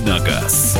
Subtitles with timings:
[0.00, 0.76] «Давиногаз».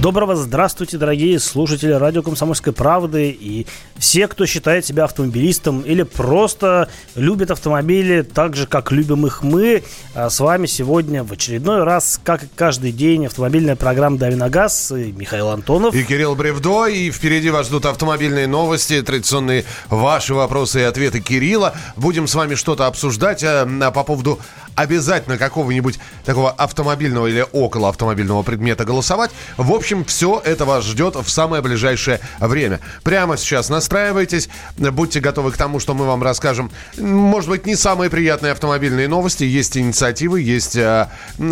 [0.00, 3.66] Доброго здравствуйте, дорогие слушатели радио «Комсомольской правды» и
[3.98, 9.82] все, кто считает себя автомобилистом или просто любит автомобили так же, как любим их мы.
[10.14, 14.48] А с вами сегодня в очередной раз, как и каждый день, автомобильная программа «Дави на
[14.48, 15.94] газ» и Михаил Антонов.
[15.94, 16.86] И Кирилл Бревдо.
[16.86, 21.74] И впереди вас ждут автомобильные новости, традиционные ваши вопросы и ответы Кирилла.
[21.96, 24.40] Будем с вами что-то обсуждать а, по поводу
[24.74, 29.30] обязательно какого-нибудь такого автомобильного или около автомобильного предмета голосовать.
[29.56, 32.80] В общем, все это вас ждет в самое ближайшее время.
[33.02, 36.70] Прямо сейчас настраивайтесь, будьте готовы к тому, что мы вам расскажем.
[36.98, 41.08] Может быть, не самые приятные автомобильные новости, есть инициативы, есть э,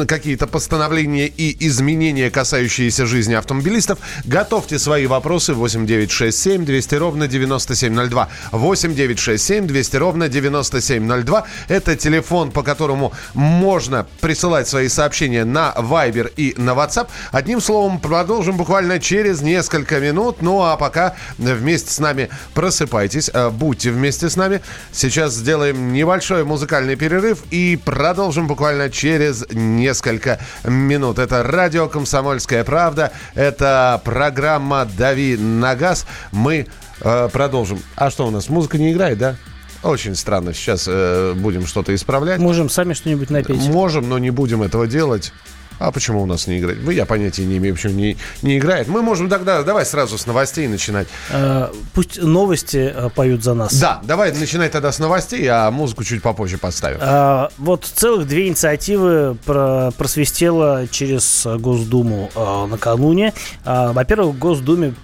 [0.06, 3.98] какие-то постановления и изменения, касающиеся жизни автомобилистов.
[4.24, 8.28] Готовьте свои вопросы 8967 200 ровно 9702.
[8.52, 11.44] 8967 200 ровно 9702.
[11.68, 17.08] Это телефон, по которому можно присылать свои сообщения на Viber и на WhatsApp.
[17.32, 20.42] Одним словом, продолжим буквально через несколько минут.
[20.42, 24.60] Ну а пока вместе с нами просыпайтесь, э, будьте вместе с нами.
[24.92, 31.18] Сейчас сделаем небольшой музыкальный перерыв и продолжим буквально через несколько минут.
[31.18, 33.12] Это радио «Комсомольская правда».
[33.34, 36.06] Это программа «Дави на газ».
[36.32, 36.66] Мы
[37.00, 37.80] э, продолжим.
[37.96, 38.48] А что у нас?
[38.48, 39.36] Музыка не играет, да?
[39.82, 40.52] Очень странно.
[40.52, 42.40] Сейчас э, будем что-то исправлять.
[42.40, 43.68] Можем сами что-нибудь напеть.
[43.68, 45.32] Можем, но не будем этого делать.
[45.78, 46.78] А почему у нас не играет?
[46.90, 48.88] Я понятия не имею, почему не, не играет.
[48.88, 51.06] Мы можем тогда, давай сразу с новостей начинать.
[51.30, 53.74] Э, пусть новости э, поют за нас.
[53.78, 56.98] Да, давай начинай тогда с новостей, а музыку чуть попозже поставим.
[57.00, 63.32] Э, вот целых две инициативы про, просвистело через Госдуму э, накануне.
[63.64, 64.94] Э, во-первых, в Госдуме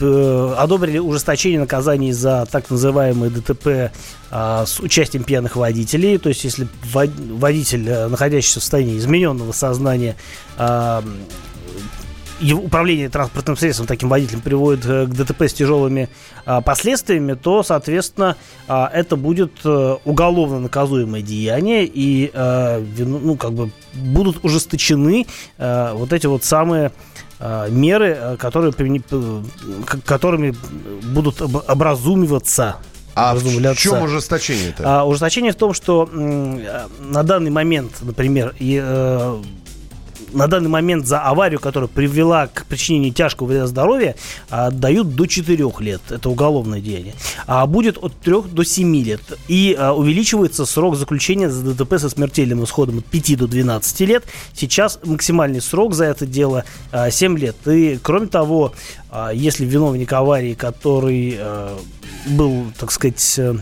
[0.00, 3.92] Э, одобрили ужесточение наказаний за так называемые ДТП
[4.30, 6.18] а, с участием пьяных водителей.
[6.18, 10.16] То есть, если водитель, э, находящийся в состоянии измененного сознания,
[10.56, 11.04] а,
[12.52, 16.08] управление транспортным средством таким водителем приводит э, к ДТП с тяжелыми
[16.44, 23.52] а, последствиями, то, соответственно, а, это будет а, уголовно наказуемое деяние, и а, ну, как
[23.52, 25.26] бы будут ужесточены
[25.58, 27.13] а, вот эти вот самые Э,
[27.70, 28.72] меры, э, которые,
[30.04, 30.54] которыми
[31.02, 32.76] будут образумиваться
[33.14, 34.82] а в чем ужесточение-то?
[34.84, 39.42] А, ужесточение в том, что э, на данный момент, например, и, э,
[40.34, 44.16] на данный момент за аварию, которая привела к причинению тяжкого вреда здоровья,
[44.50, 46.02] а, дают до 4 лет.
[46.10, 47.14] Это уголовное деяние.
[47.46, 49.20] А будет от 3 до 7 лет.
[49.48, 54.24] И а, увеличивается срок заключения за ДТП со смертельным исходом от 5 до 12 лет.
[54.52, 57.56] Сейчас максимальный срок за это дело а, 7 лет.
[57.66, 58.72] И кроме того,
[59.10, 61.78] а, если виновник аварии, который а,
[62.26, 63.54] был, так сказать, э,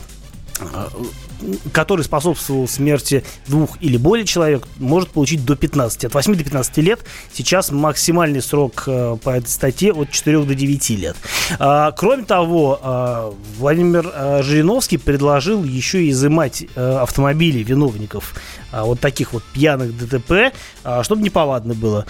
[1.73, 6.07] который способствовал смерти двух или более человек, может получить до 15.
[6.07, 7.01] От 8 до 15 лет.
[7.33, 11.17] Сейчас максимальный срок э, по этой статье от 4 до 9 лет.
[11.59, 18.35] А, кроме того, а, Владимир а, Жириновский предложил еще изымать автомобили виновников
[18.73, 20.55] вот таких вот пьяных ДТП,
[21.03, 22.07] чтобы неповадно было,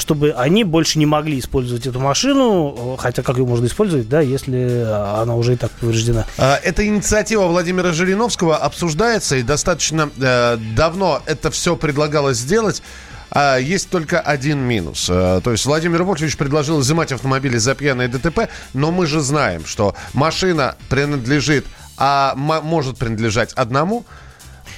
[0.00, 4.86] чтобы они больше не могли использовать эту машину, хотя как ее можно использовать, да, если
[5.20, 6.24] она уже и так повреждена.
[6.36, 12.82] Это инициатива Владимира Жириновского обсуждается, и достаточно э, давно это все предлагалось сделать.
[13.30, 15.08] А есть только один минус.
[15.08, 19.64] Э, то есть Владимир Вольфович предложил изымать автомобили за пьяное ДТП, но мы же знаем,
[19.64, 21.64] что машина принадлежит,
[21.96, 24.04] а может принадлежать одному,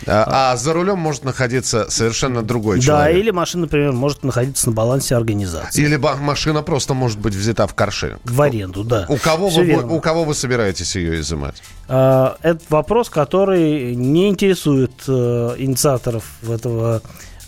[0.06, 3.14] а, а за рулем может находиться совершенно другой человек.
[3.14, 5.82] Да, или машина, например, может находиться на балансе организации.
[5.82, 8.20] Или машина просто может быть взята в каршеринг.
[8.24, 9.06] В аренду, да.
[9.08, 11.62] У кого, вы, у кого вы собираетесь ее изымать?
[11.88, 17.02] А, это вопрос, который не интересует э, инициаторов этого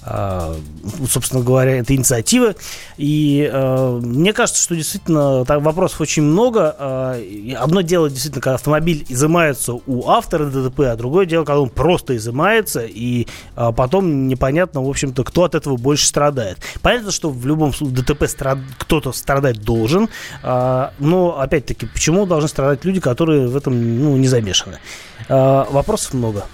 [0.07, 2.55] собственно говоря, этой инициативы.
[2.97, 6.77] И э, мне кажется, что действительно так, вопросов очень много.
[6.79, 11.71] Э, одно дело, действительно, когда автомобиль изымается у автора ДТП, а другое дело, когда он
[11.71, 16.59] просто изымается, и потом непонятно, в общем-то, кто от этого больше страдает.
[16.83, 18.59] Понятно, что в любом случае ДТП страд...
[18.79, 20.09] кто-то страдать должен,
[20.43, 24.79] но, опять-таки, почему должны страдать люди, которые в этом ну, не замешаны?
[25.29, 26.45] Вопросов много.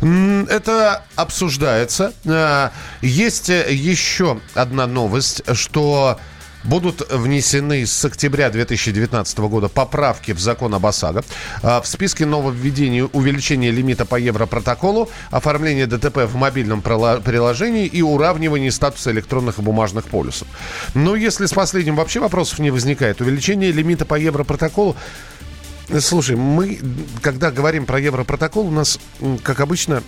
[0.00, 2.12] Это обсуждается.
[2.24, 2.70] Э,
[3.02, 6.18] есть э, еще одна новость, что
[6.64, 11.24] будут внесены с октября 2019 года поправки в закон об ОСАГО.
[11.62, 18.70] Э, в списке нововведений увеличение лимита по Европротоколу, оформление ДТП в мобильном приложении и уравнивание
[18.70, 20.48] статуса электронных и бумажных полюсов.
[20.94, 24.96] Но если с последним вообще вопросов не возникает, увеличение лимита по Европротоколу
[25.98, 26.78] Слушай, мы,
[27.20, 29.00] когда говорим про Европротокол, у нас,
[29.42, 30.02] как обычно,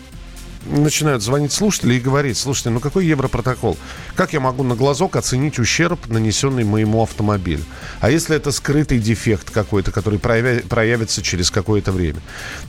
[0.67, 3.77] начинают звонить слушатели и говорить, слушайте, ну какой европротокол?
[4.15, 7.65] Как я могу на глазок оценить ущерб, нанесенный моему автомобилю?
[8.01, 12.21] А если это скрытый дефект какой-то, который проявится через какое-то время?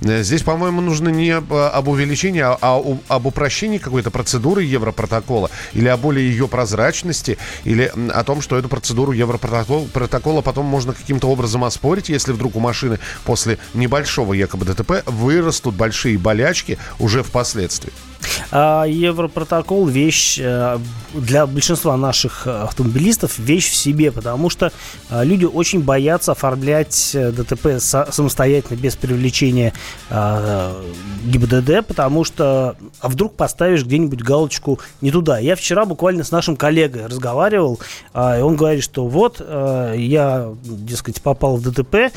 [0.01, 5.87] Э, здесь, по-моему, нужно не об увеличении, а, а об упрощении какой-то процедуры европротокола или
[5.87, 11.27] о более ее прозрачности, или о том, что эту процедуру европротокола протокола потом можно каким-то
[11.27, 17.82] образом оспорить, если вдруг у машины после небольшого якобы ДТП вырастут большие болячки уже впоследствии.
[18.51, 20.77] А Европротокол вещь э,
[21.13, 24.71] для большинства наших автомобилистов вещь в себе, потому что
[25.09, 29.73] э, люди очень боятся оформлять э, ДТП самостоятельно без привлечения
[31.25, 35.39] ГИБДД, потому что а вдруг поставишь где-нибудь галочку не туда.
[35.39, 37.79] Я вчера буквально с нашим коллегой разговаривал,
[38.13, 42.13] и он говорит, что вот я, дескать, попал в ДТП,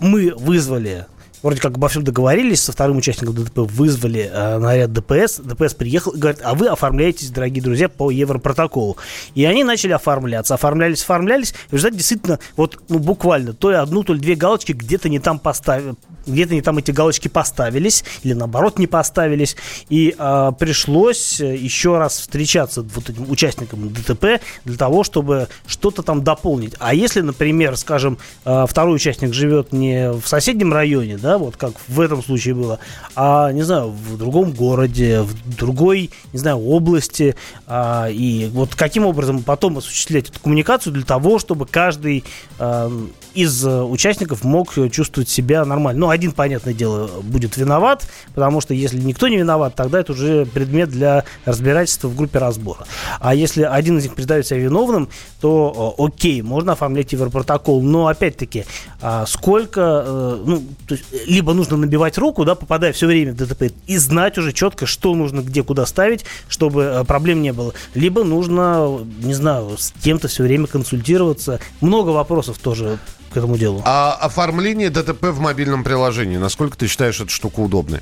[0.00, 1.06] мы вызвали
[1.46, 6.10] вроде как обо всем договорились, со вторым участником ДТП вызвали э, наряд ДПС, ДПС приехал
[6.10, 8.96] и говорит, а вы оформляетесь, дорогие друзья, по Европротоколу.
[9.36, 13.76] И они начали оформляться, оформлялись, оформлялись, и в результате действительно, вот ну, буквально, то ли
[13.76, 15.94] одну, то ли две галочки где-то не там поставили,
[16.26, 19.56] где-то не там эти галочки поставились, или наоборот не поставились,
[19.88, 26.24] и э, пришлось еще раз встречаться вот этим участникам ДТП для того, чтобы что-то там
[26.24, 26.74] дополнить.
[26.80, 31.72] А если, например, скажем, э, второй участник живет не в соседнем районе, да, вот как
[31.88, 32.78] в этом случае было,
[33.14, 37.36] а, не знаю, в другом городе, в другой, не знаю, области,
[37.66, 42.24] а, и вот каким образом потом осуществлять эту коммуникацию для того, чтобы каждый
[42.58, 42.90] а,
[43.34, 46.00] из участников мог чувствовать себя нормально.
[46.00, 50.46] Ну, один, понятное дело, будет виноват, потому что если никто не виноват, тогда это уже
[50.46, 52.86] предмет для разбирательства в группе разбора.
[53.20, 55.08] А если один из них признает себя виновным,
[55.40, 57.82] то окей, можно оформлять европротокол.
[57.82, 58.64] Но, опять-таки,
[59.00, 63.36] а, сколько, э, ну, то есть либо нужно набивать руку, да, попадая все время в
[63.36, 67.74] ДТП, и знать уже четко, что нужно где, куда ставить, чтобы э, проблем не было.
[67.94, 71.60] Либо нужно, не знаю, с кем-то все время консультироваться.
[71.80, 72.98] Много вопросов тоже
[73.32, 73.82] к этому делу.
[73.84, 78.00] А оформление ДТП в мобильном приложении, насколько ты считаешь эту штуку удобной?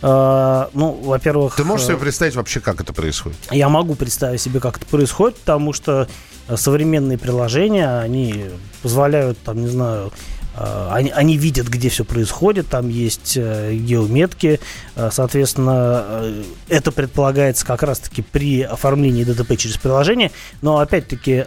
[0.00, 1.56] Uh, ну, во-первых...
[1.56, 3.36] Ты можешь себе э, представить вообще, как это происходит?
[3.50, 6.08] Я могу представить себе, как это происходит, потому что
[6.54, 8.44] современные приложения, они
[8.80, 10.12] позволяют, там, не знаю,
[10.47, 10.47] Э,
[10.90, 14.60] они, они видят, где все происходит, там есть э, геометки,
[14.96, 16.32] э, соответственно,
[16.68, 20.32] это предполагается как раз-таки при оформлении ДТП через приложение,
[20.62, 21.44] но опять-таки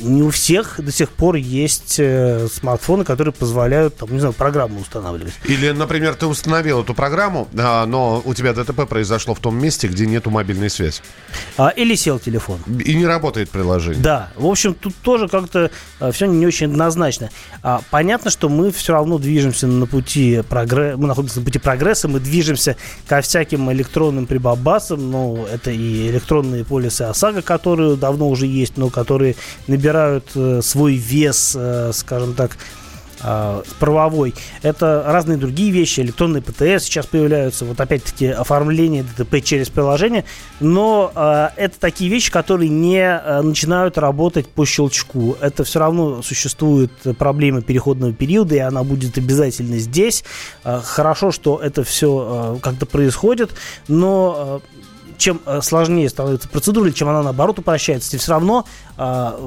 [0.00, 5.32] не у всех до сих пор есть смартфоны, которые позволяют, там, не знаю, программу устанавливать.
[5.44, 10.06] Или, например, ты установил эту программу, но у тебя ДТП произошло в том месте, где
[10.06, 11.00] нету мобильной связи.
[11.56, 12.60] А, или сел телефон.
[12.84, 14.00] И не работает приложение.
[14.00, 15.70] Да, в общем, тут тоже как-то
[16.12, 17.30] все не очень однозначно.
[17.90, 22.20] Понятно, что мы все равно движемся на пути прогресса, мы находимся на пути прогресса, мы
[22.20, 22.76] движемся
[23.06, 28.90] ко всяким электронным прибабасам, ну, это и электронные полисы ОСАГО, которые давно уже есть, но
[28.90, 29.36] которые
[29.66, 32.56] набирают э, свой вес, э, скажем так,
[33.22, 34.34] э, правовой.
[34.62, 40.24] Это разные другие вещи, электронные ПТС сейчас появляются, вот опять-таки оформление ДТП через приложение,
[40.60, 45.36] но э, это такие вещи, которые не э, начинают работать по щелчку.
[45.40, 50.24] Это все равно существует проблема переходного периода, и она будет обязательно здесь.
[50.64, 53.50] Э, хорошо, что это все э, как-то происходит,
[53.88, 54.78] но э,
[55.18, 58.64] чем э, сложнее становится процедура, чем она наоборот упрощается, тем все равно
[58.96, 59.38] а,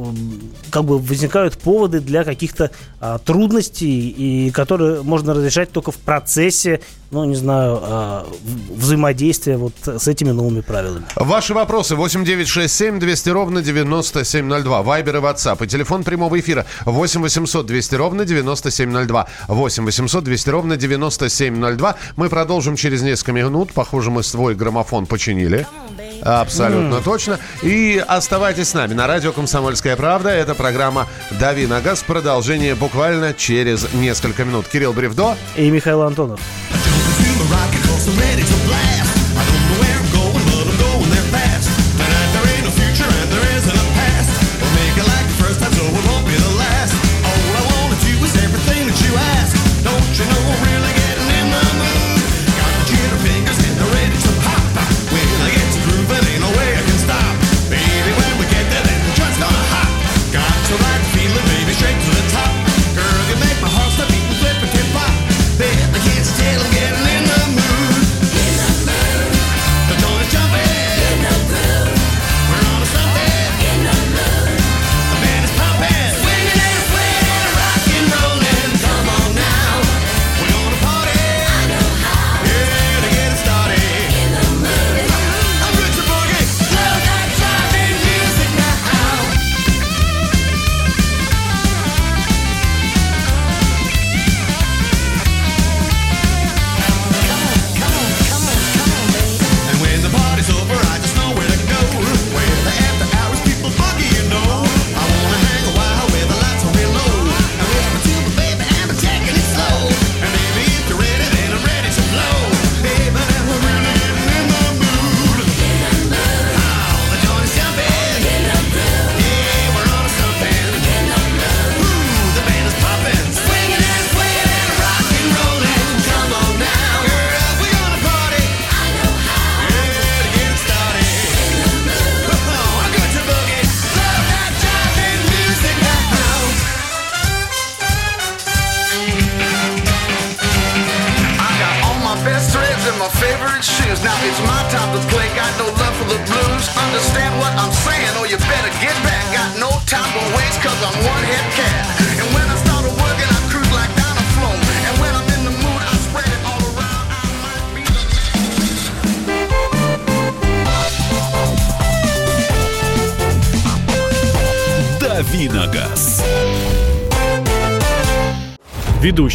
[0.69, 6.81] как бы возникают поводы для каких-то а, трудностей, и которые можно разрешать только в процессе,
[7.11, 8.27] ну, не знаю, а,
[8.69, 11.05] взаимодействия вот с этими новыми правилами.
[11.15, 14.81] Ваши вопросы 8967 200 ровно 9702.
[14.81, 15.63] Вайбер и WhatsApp.
[15.63, 19.27] И телефон прямого эфира 8 800 200 ровно 9702.
[19.47, 21.95] 8 800 200 ровно 9702.
[22.15, 23.73] Мы продолжим через несколько минут.
[23.73, 25.67] Похоже, мы свой граммофон починили.
[26.21, 27.03] Абсолютно mm.
[27.03, 27.39] точно.
[27.61, 30.29] И оставайтесь с нами на радио «Комсомольская правда».
[30.29, 31.07] Это программа
[31.39, 32.03] «Дави на газ».
[32.03, 34.67] Продолжение буквально через несколько минут.
[34.67, 36.39] Кирилл Бревдо и Михаил Антонов.
[37.51, 37.85] rock and
[38.17, 39.20] ready to blast.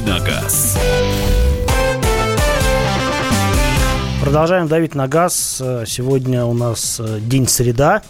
[0.00, 0.76] Давиногаз.
[4.20, 5.58] Продолжаем давить на газ.
[5.60, 8.02] Э, Сегодня у нас э, день среда.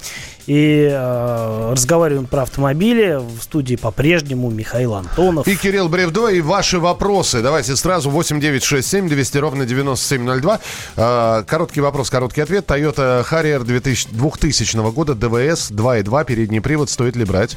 [0.48, 3.20] И э, разговариваем про автомобили.
[3.20, 5.46] В студии по-прежнему Михаил Антонов.
[5.46, 7.40] И Кирилл Бревдо, и ваши вопросы.
[7.40, 10.60] Давайте сразу 8967 200 ровно 9702.
[10.96, 12.68] Э, Короткий вопрос, короткий ответ.
[12.68, 17.56] Toyota Harrier 2000, 2000 года, ДВС 2.2, передний привод, стоит ли брать?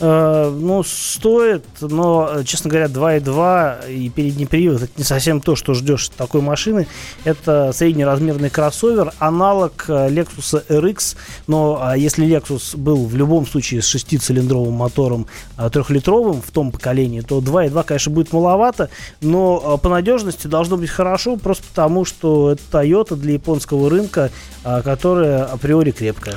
[0.00, 5.56] Э, ну, стоит, но, э, честно говоря, 2.2 и передний привод это не совсем то,
[5.56, 6.86] что ждешь такой машины.
[7.24, 11.16] Это среднеразмерный кроссовер, аналог э, Lexus RX,
[11.46, 15.26] но а, если Lexus был в любом случае с шестицилиндровым мотором
[15.56, 18.88] а, трехлитровым в том поколении, то 2.2, конечно, будет маловато,
[19.20, 24.30] но а, по надежности должно быть хорошо, просто потому что это Toyota для японского рынка,
[24.64, 26.36] а, которая априори крепкая.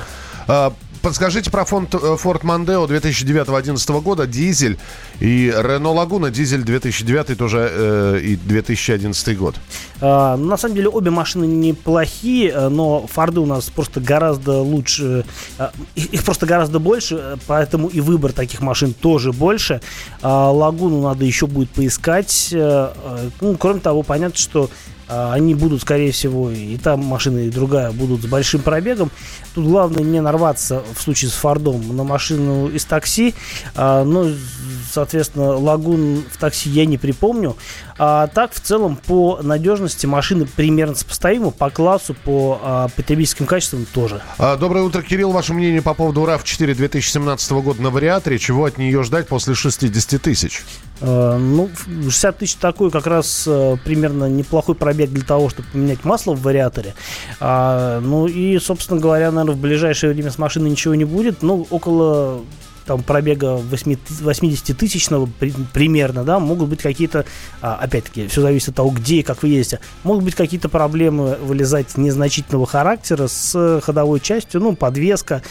[1.04, 4.78] Подскажите про фонд, э, Ford Mondeo 2009-2011 года, дизель
[5.20, 9.56] и Renault Laguna, дизель 2009 тоже э, и 2011 год.
[10.00, 14.62] А, ну, на самом деле обе машины неплохие, э, но Форды у нас просто гораздо
[14.62, 15.26] лучше,
[15.58, 19.82] э, их просто гораздо больше, поэтому и выбор таких машин тоже больше.
[20.22, 22.48] А, Лагуну надо еще будет поискать.
[22.50, 24.70] Ну, кроме того, понятно, что
[25.08, 29.10] они будут, скорее всего, и та машина, и другая будут с большим пробегом.
[29.54, 33.34] Тут главное не нарваться в случае с Фордом на машину из такси.
[33.74, 34.32] А, Ну,
[34.90, 37.56] соответственно, Лагун в такси я не припомню.
[37.96, 43.86] А так, в целом, по надежности машины примерно сопоставимы, по классу, по а, потребительским качествам
[43.92, 44.22] тоже.
[44.38, 45.30] А, Доброе утро, Кирилл.
[45.30, 48.38] Ваше мнение по поводу RAV4 2017 года на вариаторе.
[48.38, 50.62] Чего от нее ждать после 60 тысяч?
[51.00, 51.68] Э, Ну,
[52.08, 56.42] 60 тысяч такой как раз э, примерно неплохой пробег для того, чтобы поменять масло в
[56.42, 56.94] вариаторе.
[57.40, 61.42] А, ну и, собственно говоря, наверное, в ближайшее время с машиной ничего не будет.
[61.42, 62.42] Ну, около
[62.86, 67.24] там пробега 8 80-тысячного при- примерно, да, могут быть какие-то,
[67.62, 71.36] а, опять-таки, все зависит от того, где и как вы ездите, могут быть какие-то проблемы
[71.36, 75.42] вылезать незначительного характера с ходовой частью, ну, подвеска,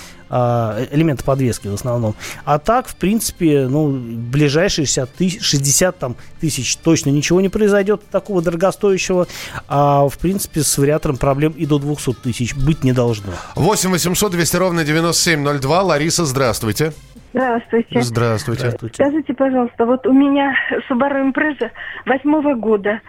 [0.92, 2.16] элементы подвески в основном.
[2.46, 8.02] А так, в принципе, ну, ближайшие 60 тысяч, 60 там, тысяч точно ничего не произойдет
[8.10, 9.28] такого дорогостоящего.
[9.68, 13.34] А, в принципе, с вариатором проблем и до 200 тысяч быть не должно.
[13.56, 15.82] 8 800 200 ровно 9702.
[15.84, 16.94] Лариса, здравствуйте.
[17.34, 18.02] Здравствуйте.
[18.02, 18.94] Здравствуйте.
[18.94, 20.54] Скажите, пожалуйста, вот у меня
[20.90, 21.70] Subaru Impreza
[22.06, 23.00] восьмого года.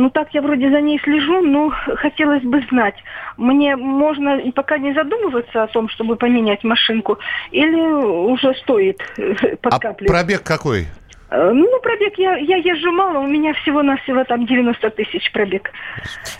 [0.00, 2.94] Ну, так я вроде за ней слежу, но хотелось бы знать,
[3.36, 7.18] мне можно пока не задумываться о том, чтобы поменять машинку,
[7.50, 10.06] или уже стоит э, А подкапливать?
[10.10, 10.86] пробег какой?
[11.30, 15.70] Э, Ну, пробег я, я езжу мало, у меня всего-навсего там 90 тысяч пробег.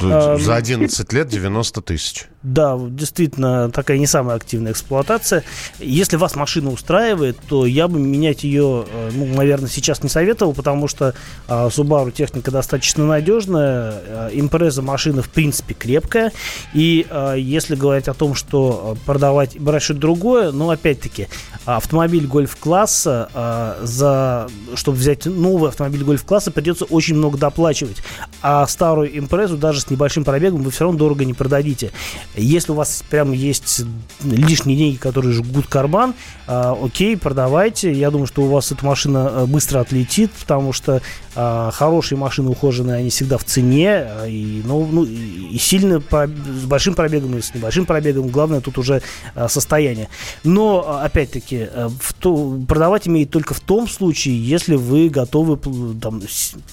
[0.02, 2.26] А, За 11 лет 90 тысяч.
[2.42, 5.44] Да, действительно, такая не самая активная эксплуатация.
[5.78, 10.54] Если вас машина устраивает, то я бы менять ее, э, ну, наверное, сейчас не советовал,
[10.54, 11.14] потому что
[11.48, 16.32] а, Subaru техника достаточно надежная, а, Impreza машина, в принципе, крепкая.
[16.74, 17.06] И
[17.36, 21.28] если говорить о том, что продавать, брать что-то другое, ну, опять-таки,
[21.64, 24.48] автомобиль гольф-класса, за,
[24.80, 27.98] чтобы взять новый автомобиль гольф-класса, придется очень много доплачивать.
[28.42, 31.92] А старую импрезу даже с небольшим пробегом вы все равно дорого не продадите.
[32.34, 33.82] Если у вас прям есть
[34.24, 36.14] лишние деньги, которые жгут карман,
[36.46, 37.92] а, окей, продавайте.
[37.92, 41.02] Я думаю, что у вас эта машина а, быстро отлетит, потому что
[41.42, 46.64] а, хорошие машины ухоженные, они всегда в цене, а, и, ну, ну, и сильно с
[46.66, 48.28] большим пробегом, и с небольшим пробегом.
[48.28, 49.00] Главное тут уже
[49.34, 50.10] а, состояние.
[50.44, 51.68] Но, опять-таки,
[51.98, 55.56] в то- продавать имеет только в том случае, если вы готовы
[55.98, 56.20] там,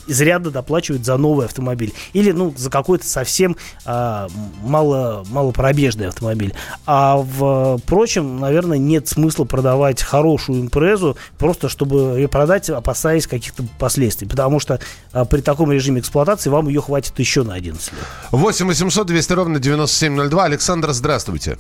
[0.06, 1.94] изрядно доплачивать за новый автомобиль.
[2.12, 3.56] Или, ну, за какой-то совсем
[3.86, 4.28] а,
[4.62, 6.54] мало, малопробежный автомобиль.
[6.86, 13.64] А в прочем, наверное, нет смысла продавать хорошую импрезу, просто чтобы ее продать, опасаясь каких-то
[13.80, 14.28] последствий.
[14.28, 14.80] Потому потому что
[15.14, 18.02] а, при таком режиме эксплуатации вам ее хватит еще на 11 лет.
[18.32, 20.44] 8 800 200 ровно 9702.
[20.44, 21.58] Александр, здравствуйте.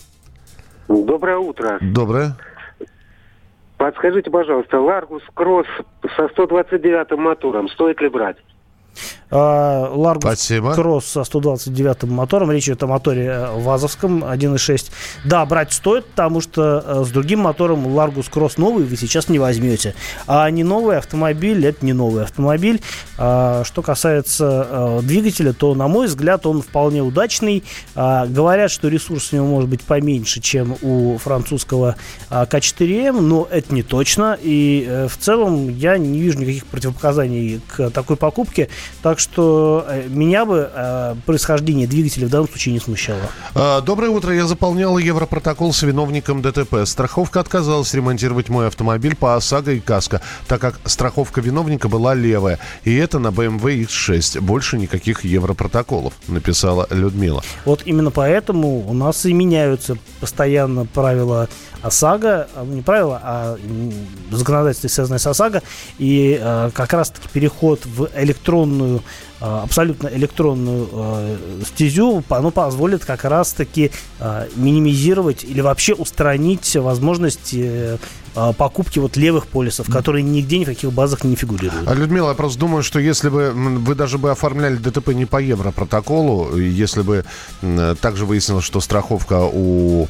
[0.87, 1.77] Доброе утро.
[1.81, 2.35] Доброе.
[3.77, 5.67] Подскажите, пожалуйста, Ларгус Кросс
[6.15, 8.37] со 129 мотором стоит ли брать?
[9.29, 10.73] А, Largus Спасибо.
[10.73, 12.51] Кросс со 129 мотором.
[12.51, 14.91] Речь идет о моторе э, ВАЗовском 1.6.
[15.25, 19.37] Да, брать стоит, потому что э, с другим мотором Largus Кросс новый вы сейчас не
[19.37, 19.95] возьмете.
[20.27, 22.81] А не новый автомобиль, это не новый автомобиль.
[23.17, 27.63] А, Что касается э, двигателя, то, на мой взгляд, он вполне удачный.
[27.95, 31.97] А, Говорят, что ресурс у него может быть поменьше, чем у французского
[32.29, 34.37] а, К4М, но это не точно.
[34.41, 38.69] И в целом я не вижу никаких противопоказаний к такой покупке.
[39.01, 43.21] Так что э, меня бы э, происхождение двигателя в данном случае не смущало.
[43.55, 44.33] А, Доброе утро.
[44.33, 46.85] Я заполнял Европротокол с виновником ДТП.
[46.85, 52.59] Страховка отказалась ремонтировать мой автомобиль по ОСАГО и КАСКО, так как страховка виновника была левая.
[52.83, 54.41] И это на BMW X6.
[54.41, 57.43] Больше никаких Европротоколов, написала Людмила.
[57.65, 61.47] Вот именно поэтому у нас и меняются постоянно правила
[61.81, 63.57] ОСАГО, а, не правила, а
[64.31, 65.61] законодательство, связанное с ОСАГО,
[65.97, 69.01] и э, как раз-таки переход в электронную,
[69.39, 77.97] абсолютно электронную э, стезю, оно позволит как раз-таки э, минимизировать или вообще устранить возможность э,
[77.97, 77.97] э,
[78.57, 81.87] покупки вот левых полисов, которые нигде ни в каких базах не фигурируют.
[81.87, 85.41] А, Людмила, я просто думаю, что если бы вы даже бы оформляли ДТП не по
[85.41, 87.25] Европротоколу, если бы
[88.01, 90.07] также выяснилось, что страховка у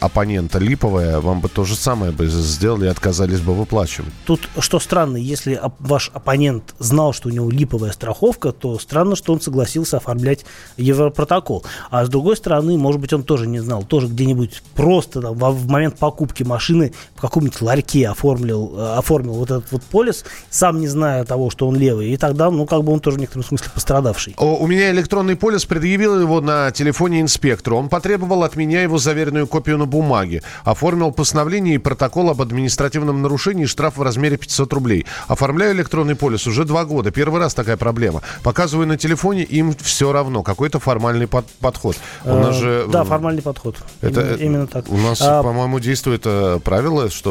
[0.00, 4.12] оппонента липовая, вам бы то же самое бы сделали и отказались бы выплачивать.
[4.26, 9.32] Тут что странно, если ваш оппонент знал, что у него липовая страховка, то странно, что
[9.32, 10.44] он согласился оформлять
[10.76, 11.64] Европротокол.
[11.90, 15.68] А с другой стороны, может быть, он тоже не знал, тоже где-нибудь просто там, в
[15.68, 20.88] момент покупки машины в каком-нибудь ларьке оформил, э, оформил вот этот вот полис, сам не
[20.88, 23.68] зная того, что он левый, и тогда, ну, как бы он тоже в некотором смысле
[23.74, 24.34] пострадавший.
[24.38, 27.76] О, У меня электронный полис предъявил его на телефоне инспектору.
[27.76, 30.42] Он потребовал от меня его заверенную копию на бумаге.
[30.64, 35.06] Оформил постановление и протокол об административном нарушении, штраф в размере 500 рублей.
[35.28, 37.10] Оформляю электронный полис уже два года.
[37.10, 38.22] Первый раз такая проблема.
[38.42, 40.42] Показываю на телефоне, им все равно.
[40.42, 41.96] Какой-то формальный под- подход.
[42.24, 42.86] У нас Э, же...
[42.88, 43.76] Да, м, формальный подход.
[44.00, 44.88] Это, именно, именно так.
[44.90, 47.23] У нас, А, по-моему, действует э, правило, что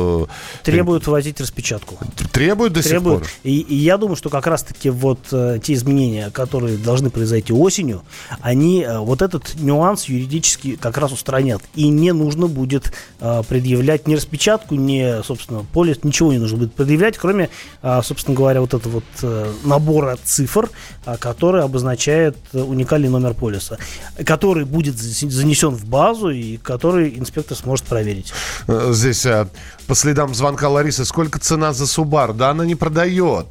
[0.63, 1.97] требуют вводить распечатку.
[2.32, 3.23] требуют до требуют.
[3.25, 3.39] сих пор.
[3.43, 8.03] И, и я думаю, что как раз-таки вот э, те изменения, которые должны произойти осенью,
[8.41, 11.62] они э, вот этот нюанс юридически как раз устранят.
[11.75, 16.73] И не нужно будет э, предъявлять ни распечатку, ни, собственно, полис, ничего не нужно будет
[16.73, 17.49] предъявлять, кроме,
[17.82, 20.69] э, собственно говоря, вот этого вот э, набора цифр,
[21.06, 23.77] э, который обозначает э, уникальный номер полиса,
[24.25, 28.32] который будет за- занесен в базу и который инспектор сможет проверить.
[28.67, 29.47] Э, Здесь э,
[29.88, 31.06] по следам звонка Ларисы.
[31.06, 32.34] Сколько цена за Субар?
[32.34, 33.48] Да она не продает.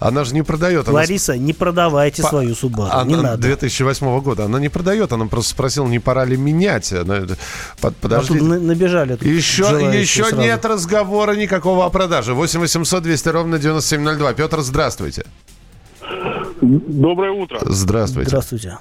[0.00, 0.86] Она же не продает.
[0.86, 3.42] Она Лариса, не продавайте По- свою Субару, не Она надо.
[3.42, 4.44] 2008 года.
[4.44, 6.92] Она не продает, она просто спросила, не пора ли менять.
[6.92, 7.36] Она, под- А
[7.80, 8.44] тут подождите.
[8.44, 9.16] на- набежали.
[9.16, 9.64] тут Еще,
[10.00, 10.40] еще сразу.
[10.40, 12.34] нет разговора никакого о продаже.
[12.34, 14.34] 8 800 200 ровно 9702.
[14.34, 15.24] Петр, здравствуйте.
[16.60, 17.58] Доброе утро.
[17.62, 18.28] Здравствуйте.
[18.30, 18.78] Здравствуйте.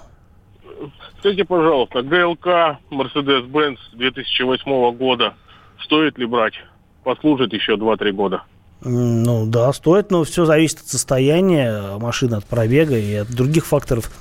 [1.20, 5.34] Скажите, пожалуйста, ГЛК Mercedes-Benz 2008 года
[5.84, 6.54] стоит ли брать?
[7.08, 8.44] Послужит еще 2-3 года.
[8.84, 14.12] Ну да, стоит, но все зависит от состояния машины, от пробега и от других факторов.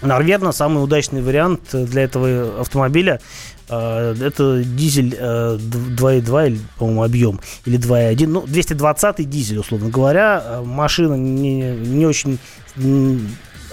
[0.00, 3.20] Наверное, самый удачный вариант э, для этого автомобиля
[3.68, 9.88] э, это дизель э, д- 2.2, или, по-моему, объем, или 2.1, ну, 220 дизель, условно
[9.88, 10.42] говоря.
[10.44, 12.40] Э, Машина не, не очень...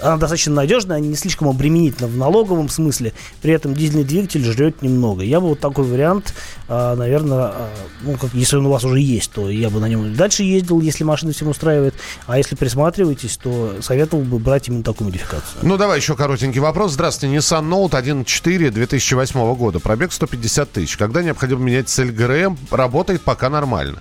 [0.02, 3.12] Она достаточно надежная, не слишком обременительна в налоговом смысле.
[3.42, 5.22] При этом дизельный двигатель жрет немного.
[5.22, 6.34] Я бы вот такой вариант,
[6.68, 7.68] э, наверное, э,
[8.02, 10.80] ну, как, если он у вас уже есть, то я бы на нем дальше ездил,
[10.80, 11.94] если машина всем устраивает.
[12.26, 15.60] А если присматриваетесь, то советовал бы брать именно такую модификацию.
[15.62, 16.92] Ну, давай еще коротенький вопрос.
[16.92, 17.36] Здравствуйте.
[17.36, 19.80] Nissan Note 1.4 2008 года.
[19.80, 20.96] Пробег 150 тысяч.
[20.96, 24.00] Когда необходимо менять цель ГРМ, работает пока нормально.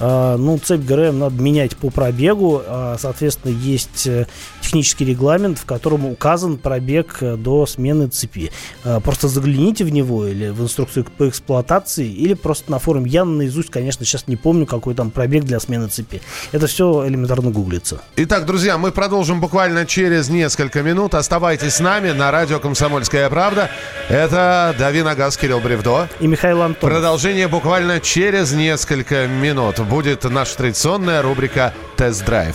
[0.00, 2.62] А, Ну, цепь ГРМ надо менять по пробегу.
[2.66, 4.26] А, Соответственно, есть э,
[4.60, 8.50] технический регламент, в котором указан пробег э, до смены цепи.
[8.84, 13.10] А, Просто загляните в него или в инструкцию по эксплуатации, или просто на форуме.
[13.10, 16.22] Я наизусть, конечно, сейчас не помню, какой там пробег для смены цепи.
[16.52, 18.00] Это все элементарно гуглится.
[18.16, 21.14] Итак, друзья, мы продолжим буквально через несколько минут.
[21.14, 23.70] Оставайтесь с нами на радио «Комсомольская правда».
[24.08, 26.08] Это Дави Нагас, Кирилл Бревдо.
[26.20, 26.90] И Михаил Антон.
[26.90, 29.78] Продолжение буквально через несколько минут.
[29.90, 32.54] Будет наша традиционная рубрика «Тест-драйв».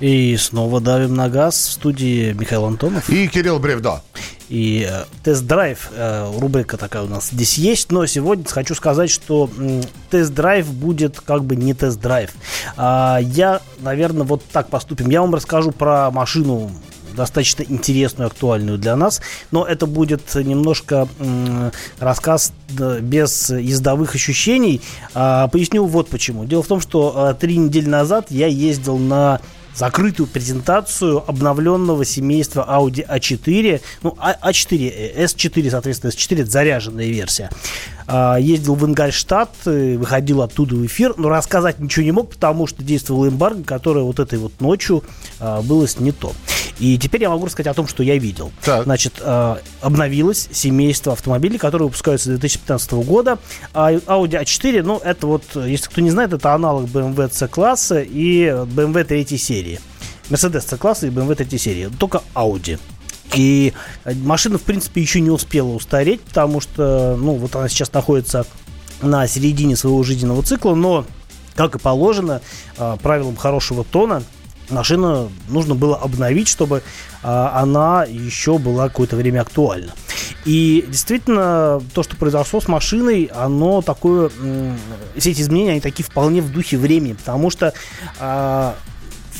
[0.00, 3.10] И снова давим на газ в студии Михаил Антонов.
[3.10, 4.00] И Кирилл Бревдо.
[4.48, 9.48] И э, тест-драйв, э, рубрика такая у нас здесь есть, но сегодня хочу сказать, что
[9.56, 12.32] м, тест-драйв будет как бы не тест-драйв.
[12.76, 15.10] А, я, наверное, вот так поступим.
[15.10, 16.72] Я вам расскажу про машину
[17.14, 24.80] достаточно интересную, актуальную для нас, но это будет немножко м, рассказ э, без ездовых ощущений.
[25.14, 26.44] А, поясню вот почему.
[26.44, 29.40] Дело в том, что э, три недели назад я ездил на
[29.74, 37.06] закрытую презентацию обновленного семейства Audi A4, ну, А- A4, э, S4, соответственно, S4 это заряженная
[37.06, 37.50] версия.
[38.12, 42.82] А, Ездил в Ингольштадт, выходил оттуда в эфир, но рассказать ничего не мог, потому что
[42.82, 45.04] действовал эмбарго, которое вот этой вот ночью
[45.38, 46.32] а, было снято.
[46.80, 48.50] И теперь я могу рассказать о том, что я видел.
[48.64, 53.38] Значит, а, обновилось семейство автомобилей, которые выпускаются с 2015 года.
[53.74, 59.04] Audi A4, ну, это вот, если кто не знает, это аналог BMW C-класса и BMW
[59.04, 59.78] 3 серии.
[60.30, 61.90] Mercedes C-класса и BMW 3 серии.
[61.96, 62.80] Только Audi.
[63.34, 63.72] И
[64.04, 68.46] э, машина, в принципе, еще не успела устареть, потому что, ну, вот она сейчас находится
[69.02, 71.04] на середине своего жизненного цикла, но,
[71.54, 72.40] как и положено,
[72.76, 74.22] э, правилам хорошего тона,
[74.70, 76.82] машину нужно было обновить, чтобы
[77.22, 79.92] а, она еще была какое-то время актуальна.
[80.44, 84.30] И действительно, то, что произошло с машиной, оно такое,
[85.16, 87.74] все эти изменения, они такие вполне в духе времени, потому что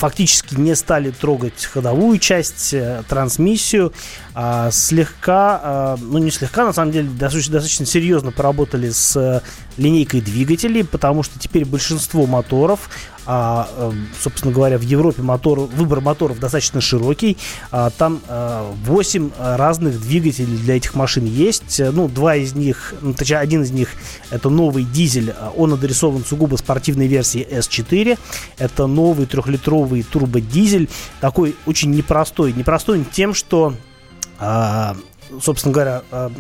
[0.01, 3.93] фактически не стали трогать ходовую часть, э, трансмиссию,
[4.35, 9.41] а слегка, а, ну не слегка, на самом деле достаточно, достаточно серьезно поработали с э,
[9.77, 12.89] линейкой двигателей, потому что теперь большинство моторов,
[13.27, 17.37] а, э, собственно говоря, в Европе мотор, выбор моторов достаточно широкий,
[17.71, 18.21] а, там
[18.85, 23.63] 8 разных двигателей для этих машин есть, Э, ну два из них, ну, точнее один
[23.63, 23.91] из них
[24.31, 28.19] это новый дизель, а, он адресован сугубо спортивной версии S4,
[28.59, 30.89] это новый трехлитровый турбодизель,
[31.21, 33.75] такой очень непростой, непростой тем, что
[34.39, 34.97] а,
[35.41, 36.33] собственно говоря, а,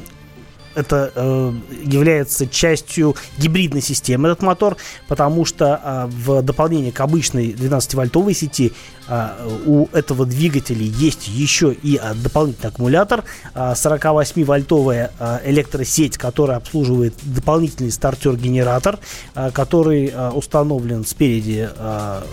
[0.74, 1.52] это э,
[1.85, 4.76] является частью гибридной системы этот мотор,
[5.09, 8.72] потому что а, в дополнение к обычной 12-вольтовой сети
[9.09, 16.59] а, у этого двигателя есть еще и а, дополнительный аккумулятор, а, 48-вольтовая а, электросеть, которая
[16.59, 18.98] обслуживает дополнительный стартер-генератор,
[19.35, 22.24] а, который а, установлен спереди а,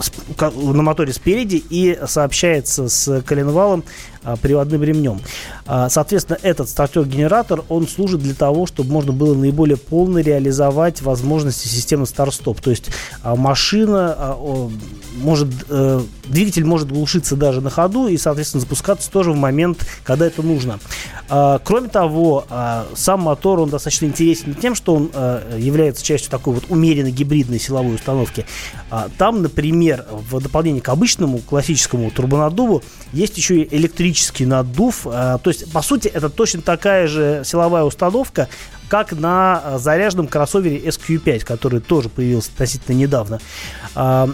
[0.00, 0.12] с-
[0.54, 3.84] на моторе спереди и сообщается с коленвалом
[4.42, 5.20] приводным ремнем.
[5.66, 11.68] А, Соответственно, этот стартер-генератор, он служит для того, чтобы можно было наиболее полно реализовать возможности
[11.68, 12.60] системы старт-стоп.
[12.60, 12.90] То есть
[13.22, 14.70] а, машина а,
[15.16, 20.26] может, э, двигатель может глушиться даже на ходу и, соответственно, запускаться тоже в момент, когда
[20.26, 20.78] это нужно.
[21.28, 26.30] А, Кроме того, а, сам мотор, он достаточно интересен тем, что он а, является частью
[26.30, 28.46] такой вот умеренно гибридной силовой установки.
[28.90, 34.07] А, Там, например, в дополнение к обычному классическому турбонаддуву есть еще и электрический
[34.40, 35.06] наддув.
[35.06, 38.48] А, То есть, по сути, это точно такая же силовая установка,
[38.88, 43.40] как на а, заряженном кроссовере SQ5, который тоже появился относительно недавно.
[43.94, 44.30] А,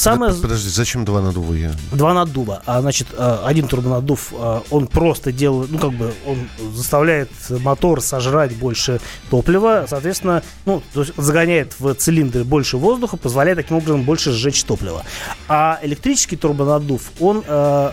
[0.00, 0.32] Самое...
[0.32, 1.52] Подожди, зачем два надува?
[1.54, 1.72] Я...
[1.92, 2.62] Два наддува.
[2.64, 8.00] А, значит, э, один турбонаддув, э, он просто делает, ну, как бы, он заставляет мотор
[8.00, 14.04] сожрать больше топлива, соответственно, ну, то есть загоняет в цилиндры больше воздуха, позволяет таким образом
[14.04, 15.04] больше сжечь топлива.
[15.48, 17.90] А электрический турбонаддув, он э,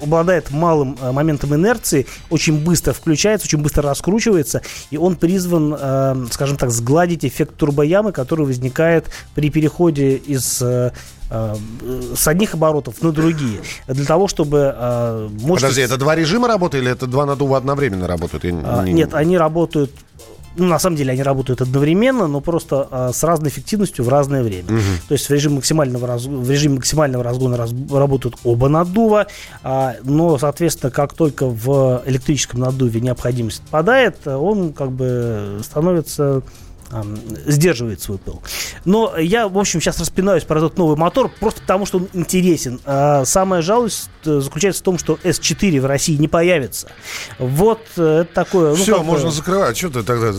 [0.00, 6.26] обладает малым э, моментом инерции, очень быстро включается, очень быстро раскручивается, и он призван, э,
[6.30, 10.92] скажем так, сгладить эффект турбоямы, который возникает при переходе из э,
[11.30, 11.54] э,
[12.16, 15.62] с одних оборотов на другие, для того, чтобы э, мощность...
[15.62, 18.44] Подожди, это два режима работают или это два надува одновременно работают?
[18.44, 19.90] Я не- А, не- Нет, они работают.
[20.56, 24.42] Ну, на самом деле они работают одновременно, но просто а, с разной эффективностью в разное
[24.42, 24.68] время.
[25.08, 29.26] То есть в режиме максимального, раз- в режиме максимального разгона раз- работают оба наддува,
[29.62, 36.42] а, но, соответственно, как только в электрическом наддуве необходимость отпадает, он как бы становится
[37.46, 38.42] сдерживает свой пыл.
[38.84, 42.80] Но я, в общем, сейчас распинаюсь про этот новый мотор просто потому, что он интересен.
[42.84, 46.88] А самая жалость э, заключается в том, что S4 в России не появится.
[47.38, 48.70] Вот э, это такое...
[48.70, 49.76] ну, Все, можно закрывать.
[49.76, 50.32] Что ты тогда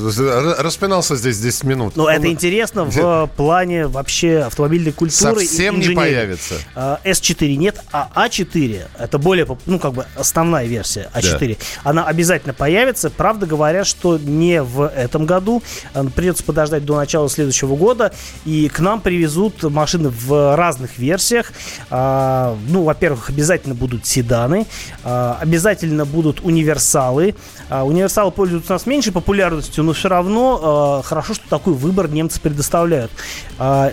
[0.61, 1.95] распинался здесь 10 минут?
[1.95, 5.39] Но это интересно в плане вообще автомобильной культуры.
[5.39, 6.55] Совсем не появится.
[6.75, 11.57] А, S4 нет, а А4 это более, ну как бы основная версия А4.
[11.83, 13.09] Она обязательно появится.
[13.09, 15.63] Правда говорят, что не в этом году.
[15.93, 16.03] А,
[16.41, 18.11] Придется подождать до начала следующего года.
[18.45, 21.53] И к нам привезут машины в разных версиях.
[21.89, 24.65] А, ну, во-первых, обязательно будут седаны,
[25.03, 27.35] а, обязательно будут универсалы.
[27.69, 32.09] А, универсалы пользуются у нас меньшей популярностью, но все равно а, хорошо, что такой выбор
[32.09, 33.11] немцы предоставляют.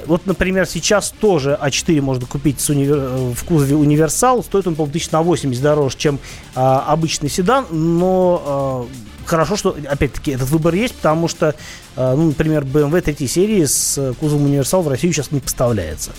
[0.06, 4.42] Вот, например, сейчас тоже А4 можно купить с универ- в кузове универсал.
[4.42, 6.18] Стоит он, по-моему, тысяч на 80 дороже, чем
[6.54, 8.88] обычный седан, но
[9.28, 11.54] хорошо, что, опять-таки, этот выбор есть, потому что,
[11.96, 16.12] э, ну, например, BMW 3 серии с э, кузовом универсал в Россию сейчас не поставляется.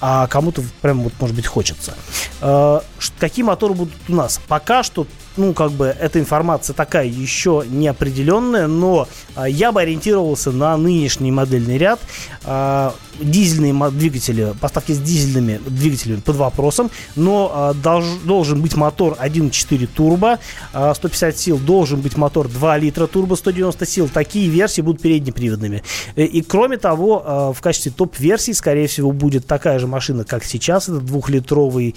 [0.00, 1.94] А кому-то прям вот, может быть, хочется.
[2.40, 2.80] Э,
[3.18, 4.40] Какие моторы будут у нас?
[4.48, 5.06] Пока что,
[5.36, 11.30] ну, как бы, эта информация такая еще неопределенная, но э, я бы ориентировался на нынешний
[11.32, 12.00] модельный ряд.
[12.44, 19.86] Э, Дизельные двигатели, поставки с дизельными двигателями под вопросом, но долж- должен быть мотор 1.4
[19.86, 20.38] турбо,
[20.74, 24.10] э, 150 сил, должен быть мотор 2 литра турбо, 190 сил.
[24.12, 25.82] Такие версии будут переднеприводными.
[26.14, 30.88] Э, И, кроме того, в качестве топ-версии, скорее всего, будет такая же машина, как сейчас.
[30.90, 31.94] Это двухлитровый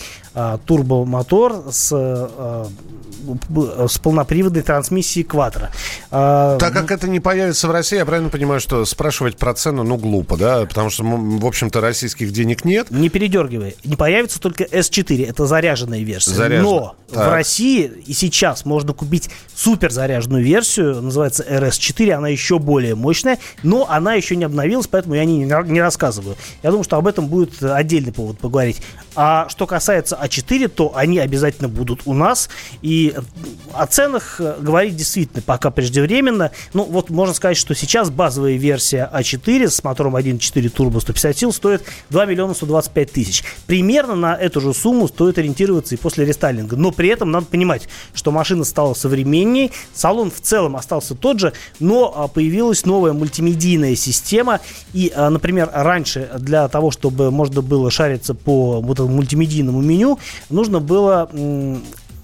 [0.65, 1.91] турбомотор с,
[3.87, 5.69] с полноприводной трансмиссией Quattro.
[6.11, 9.83] Э, Так как это не появится в России, я правильно понимаю, что спрашивать про цену,
[9.83, 10.65] ну, глупо, да?
[10.65, 12.91] Потому что, в общем-то, российских денег нет.
[12.91, 13.75] Не передергивай.
[13.83, 15.27] Не появится только S4.
[15.29, 16.31] Это заряженная версия.
[16.31, 16.61] Заряженная.
[16.71, 17.27] Но Так.
[17.27, 21.01] в России и сейчас можно купить супер заряженную версию.
[21.01, 22.11] Называется RS4.
[22.11, 23.39] Она еще более мощная.
[23.63, 26.35] Но она еще не обновилась, поэтому я не, не рассказываю.
[26.63, 28.81] Я думаю, что об этом будет э, отдельный повод поговорить.
[29.15, 32.49] А что касается А4, то они обязательно будут у нас.
[32.81, 33.18] И э,
[33.73, 36.51] о ценах э, говорить действительно пока преждевременно.
[36.73, 41.53] Ну, вот можно сказать, что сейчас базовая версия А4 с мотором 1.4 турбо 150 сил
[41.53, 43.43] стоит 2 миллиона 125 тысяч.
[43.67, 46.75] Примерно на эту же сумму стоит ориентироваться и после рестайлинга.
[46.75, 51.53] Но при этом надо понимать, что машина стала современнее, салон в целом остался тот же,
[51.79, 54.59] но а, появилась новая мультимедийная система.
[54.93, 61.29] И, а, например, раньше для того, чтобы можно было шариться по мультимедийному меню, нужно было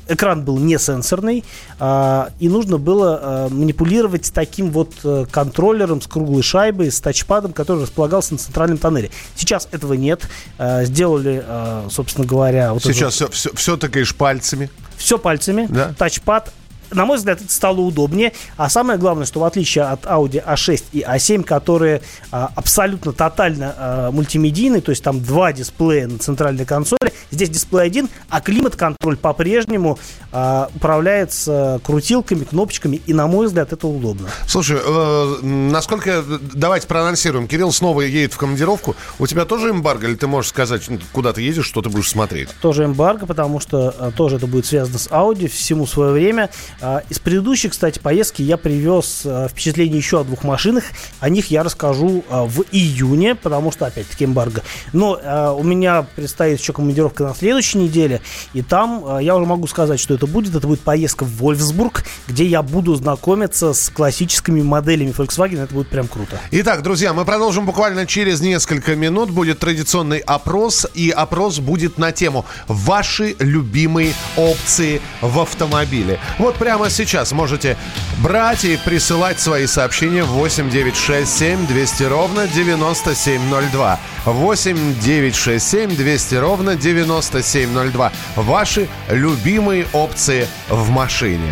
[0.08, 1.44] экран был не сенсорный,
[1.80, 7.54] а, и нужно было а, манипулировать таким вот э, контроллером с круглой шайбой, с тачпадом,
[7.54, 9.12] который располагался на центральном тоннеле.
[9.36, 10.28] Сейчас этого нет.
[10.58, 14.70] А, сделали, а, собственно говоря, вот Сейчас все, все, все тыкаешь пальцами.
[14.98, 15.94] все пальцами, Да.
[15.98, 16.52] тачпад.
[16.92, 18.34] На мой взгляд, это стало удобнее.
[18.58, 23.76] А самое главное, что в отличие от Audi A6 и A7, которые а, абсолютно тотально
[23.78, 29.18] а, мультимедийны, то есть там два дисплея на центральной консоли, здесь дисплей один, а климат-контроль
[29.18, 30.00] по-прежнему
[30.38, 34.28] а, управляется крутилками, кнопочками, и, на мой взгляд, это удобно.
[34.48, 36.26] Слушай, э, насколько...
[36.54, 37.48] Давайте проанонсируем.
[37.48, 38.98] Кирилл снова едет в командировку.
[39.18, 40.08] У тебя тоже эмбарго?
[40.08, 42.50] Или ты можешь сказать, ну, куда ты едешь, что ты будешь смотреть?
[42.66, 46.50] тоже эмбарго, потому что а, тоже это будет связано с Audi, всему свое время.
[46.82, 50.84] А, из предыдущей, кстати, поездки я привез а, впечатление еще о двух машинах.
[51.20, 54.64] О них я расскажу а, в июне, потому что, опять-таки, эмбарго.
[54.92, 58.20] Но а, у меня предстоит еще командировка на следующей неделе,
[58.54, 60.56] и там я уже могу сказать, что это это будет.
[60.56, 65.64] Это будет поездка в Вольфсбург, где я буду знакомиться с классическими моделями Volkswagen.
[65.64, 66.40] Это будет прям круто.
[66.52, 69.30] Итак, друзья, мы продолжим буквально через несколько минут.
[69.30, 76.20] Будет традиционный опрос, и опрос будет на тему «Ваши любимые опции в автомобиле».
[76.40, 77.78] Вот прямо сейчас можете
[78.20, 84.00] брать и присылать свои сообщения 8 9 6 7 200 ровно 9702.
[84.26, 88.12] 8 9 6 7 200 ровно 9702.
[88.36, 91.52] Ваши любимые опции коррупции в машине.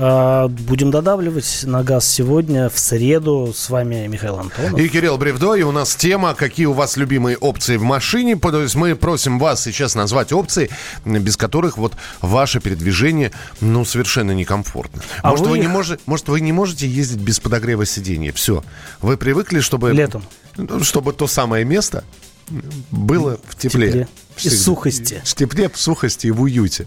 [0.00, 3.52] А, будем додавливать на газ сегодня, в среду.
[3.52, 4.78] С вами Михаил Антонов.
[4.78, 5.54] И Кирилл Бревдо.
[5.54, 8.36] И у нас тема «Какие у вас любимые опции в машине?».
[8.36, 10.70] То есть мы просим вас сейчас назвать опции,
[11.04, 15.02] без которых вот ваше передвижение ну, совершенно некомфортно.
[15.22, 15.52] А может, вы...
[15.52, 18.32] Вы не можете, может, вы не можете ездить без подогрева сиденья?
[18.32, 18.62] Все.
[19.00, 19.92] Вы привыкли, чтобы...
[19.92, 20.22] Летом.
[20.56, 22.04] Ну, чтобы то самое место
[22.92, 23.88] было в тепле.
[23.88, 24.08] В тепле
[24.42, 25.20] сухости.
[25.24, 26.86] В тепле, в сухости и в уюте.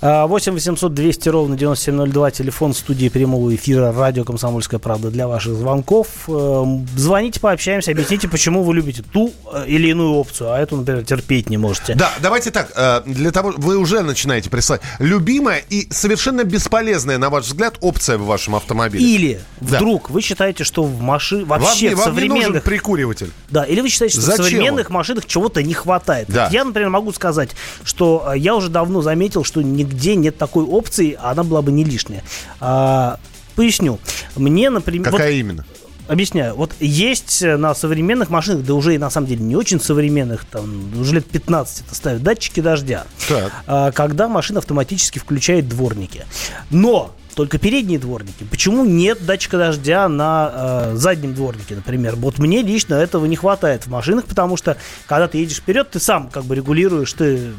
[0.00, 5.54] А, 8 800 200 ровно 9702, телефон студии прямого эфира «Радио Комсомольская правда» для ваших
[5.54, 6.08] звонков.
[6.28, 11.04] Эм, Звоните, пообщаемся, объясните, почему вы любите ту э, или иную опцию, а эту, например,
[11.04, 11.94] терпеть не можете.
[11.94, 14.80] Да, давайте так, э, для того, вы уже начинаете присылать.
[14.98, 19.04] Любимая и совершенно бесполезная, на ваш взгляд, опция в вашем автомобиле.
[19.04, 19.76] Или Да.
[19.76, 23.30] вдруг вы считаете, что в машине Вам, вообще не- в вам не нужен современных прикуриватель.
[23.50, 26.28] Да, или вы считаете, что Зачем в современных машинах чего-то не хватает.
[26.28, 26.48] Да.
[26.52, 27.50] Я, например, могу сказать,
[27.84, 31.72] что э, я уже давно заметил, что нигде нет такой опции, а она была бы
[31.72, 32.22] не лишняя.
[32.60, 33.18] А,
[33.56, 33.98] поясню.
[34.36, 35.10] Мне, например...
[35.10, 35.64] Какая вот- именно?
[36.08, 36.54] Объясняю.
[36.54, 40.46] Вот есть э, на современных машинах, да уже и на самом деле не очень современных,
[40.46, 43.04] там уже лет 15 это ставят датчики дождя.
[43.28, 43.52] Так.
[43.66, 46.24] А, когда машина автоматически включает дворники.
[46.70, 48.42] Но только передние дворники.
[48.50, 52.16] Почему нет датчика дождя на э, заднем дворнике, например?
[52.16, 54.76] Вот мне лично этого не хватает в машинах, потому что
[55.06, 57.52] когда ты едешь вперед, ты сам как бы регулируешь, ты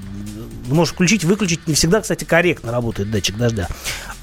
[0.67, 1.65] можешь включить, выключить.
[1.65, 3.69] Не всегда, кстати, корректно работает датчик дождя.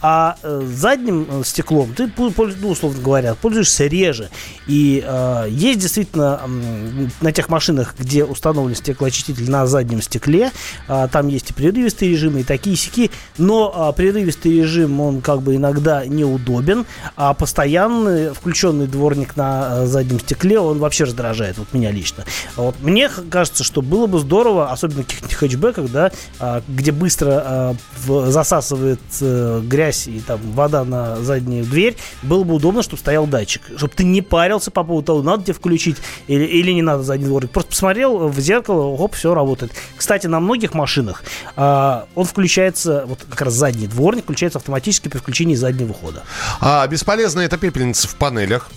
[0.03, 4.29] А э, задним э, стеклом ты, ну, условно говоря, пользуешься реже.
[4.67, 10.51] И э, есть действительно м, на тех машинах, где установлен стеклоочиститель на заднем стекле,
[10.89, 15.43] а, там есть и прерывистые режимы, и такие сики, но а, прерывистый режим, он как
[15.43, 16.85] бы иногда неудобен,
[17.17, 22.25] а постоянный включенный дворник на а, заднем стекле, он вообще раздражает, вот меня лично.
[22.57, 27.43] Вот мне кажется, что было бы здорово, особенно в каких-нибудь хэтчбеках, да, а, где быстро
[27.45, 27.75] а,
[28.05, 33.27] в- засасывает э, грязь и там вода на заднюю дверь, было бы удобно, чтобы стоял
[33.27, 37.03] датчик, чтобы ты не парился по поводу того, надо тебе включить или, или не надо
[37.03, 37.51] задний дворник.
[37.51, 39.73] Просто посмотрел в зеркало, оп, все работает.
[39.97, 41.23] Кстати, на многих машинах
[41.57, 46.23] а, он включается, вот как раз задний дворник включается автоматически при включении заднего хода.
[46.61, 48.69] А, бесполезная это пепельница в панелях.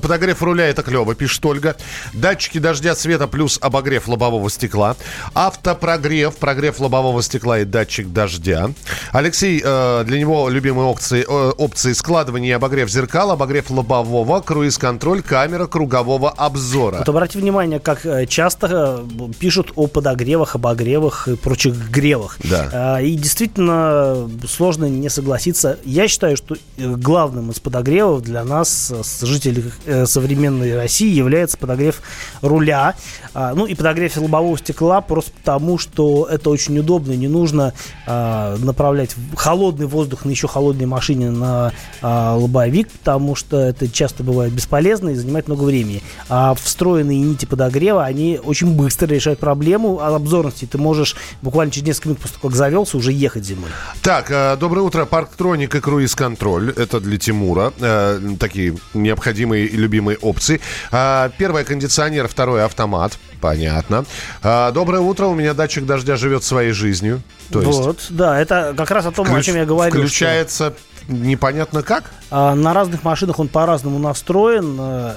[0.00, 1.76] Подогрев руля это клево, пишет Ольга.
[2.12, 4.96] Датчики дождя света плюс обогрев лобового стекла.
[5.34, 8.70] Автопрогрев, прогрев лобового стекла и датчик дождя.
[9.12, 15.66] Алексей, э, для него любимые опции, опции складывание и обогрев зеркал, обогрев лобового, круиз-контроль, камера
[15.66, 16.98] кругового обзора.
[16.98, 22.38] Вот обратите внимание, как э, часто э, пишут о подогревах, обогревах и прочих гревах.
[22.44, 22.70] Да.
[22.72, 25.78] А, И действительно э, сложно не согласиться.
[25.84, 28.92] Я считаю, что главным из подогревов для нас,
[29.22, 29.64] жителей
[30.06, 32.02] современной России, является подогрев
[32.42, 32.94] руля.
[33.32, 37.12] А, Ну и подогрев лобового стекла просто потому, что это очень удобно.
[37.12, 37.72] Не нужно
[38.06, 41.72] а, направлять холодный воздух на еще холодной машине на
[42.02, 46.02] а, лобовик, потому что это часто бывает бесполезно и занимает много времени.
[46.28, 50.66] А встроенные нити подогрева, они очень быстро решают проблему а обзорности.
[50.66, 53.70] Ты можешь буквально через несколько минут после того, как завелся, уже ехать зимой.
[54.02, 55.04] Так, э, доброе утро.
[55.04, 56.70] Парктроник и круиз-контроль.
[56.76, 57.72] Это для Тимура.
[57.80, 60.60] Э, Такие необходимые и любимые опции.
[60.90, 63.18] А, Первое кондиционер, второе автомат.
[63.40, 64.04] Понятно.
[64.42, 65.26] А, Доброе утро.
[65.26, 67.22] У меня датчик дождя живет своей жизнью.
[67.50, 69.94] То есть вот, да, это как раз о том, о включ- чем я говорил.
[69.94, 70.74] что- включается
[71.08, 72.10] непонятно как.
[72.30, 75.12] А, На разных машинах он по-разному настроен, э,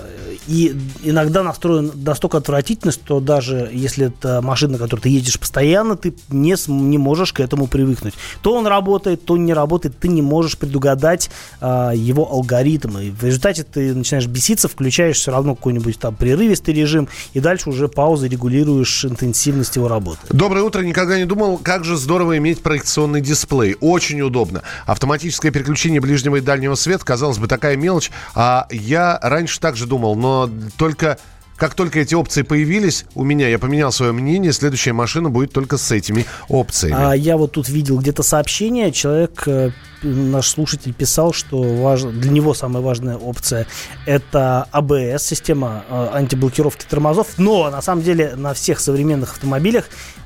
[0.48, 5.96] и иногда настроен настолько отвратительно, что даже если это машина, на которой ты едешь постоянно,
[5.96, 8.14] ты не, не можешь к этому привыкнуть.
[8.42, 11.30] То он работает, то не работает, ты не можешь предугадать
[11.62, 13.06] а, его алгоритмы.
[13.06, 17.70] И в результате ты начинаешь беситься, включаешь все равно какой-нибудь там прерывистый режим, и дальше
[17.70, 20.20] уже паузы регулируешь интенсивность его работы.
[20.30, 20.82] Доброе утро.
[20.82, 23.76] Никогда не думал, как же здорово иметь проекционный дисплей.
[23.80, 24.64] Очень удобно.
[24.86, 28.12] Автоматическое переключение ближнего и дальнего света, казалось бы, такая мелочь.
[28.36, 31.18] А я раньше так же думал, но только...
[31.58, 34.54] Как только эти опции появились у меня, я поменял свое мнение.
[34.54, 36.96] Следующая машина будет только с этими опциями.
[36.98, 39.72] А я вот тут видел где-то сообщение, человек, э,
[40.04, 43.66] наш слушатель писал, что важ- для него самая важная опция
[44.06, 49.86] это АБС, система э, антиблокировки тормозов, но на самом деле на всех современных автомобилях,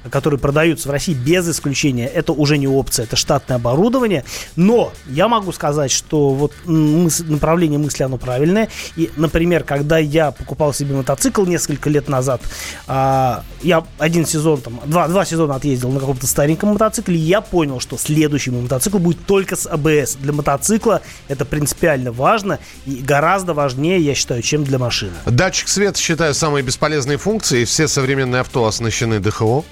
[0.10, 4.26] которые продаются в России без исключения, это уже не опция, это штатное оборудование,
[4.58, 8.68] но я могу сказать, что вот м, мыс- направление мысли оно правильное,
[8.98, 12.42] и, например, когда я покупал себе мотоцикл несколько лет назад,
[12.88, 17.42] а, я один сезон, там, два, два сезона отъездил на каком-то стареньком мотоцикле, и я
[17.42, 20.16] понял, что следующий мой мотоцикл будет только с АБС.
[20.16, 25.14] Для мотоцикла это принципиально важно и гораздо важнее, я считаю, чем для машины.
[25.26, 27.66] Датчик света считаю самой бесполезной функцией.
[27.66, 29.64] Все современные авто оснащены ДХО.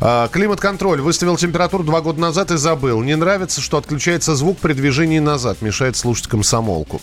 [0.00, 1.00] А, Климат-контроль.
[1.00, 3.02] Выставил температуру два года назад и забыл.
[3.02, 5.62] Не нравится, что отключается звук при движении назад.
[5.62, 7.00] Мешает слушать комсомолку.